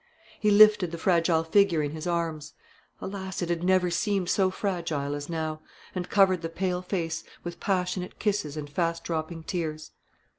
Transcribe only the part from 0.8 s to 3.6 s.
the fragile figure in his arms, alas! it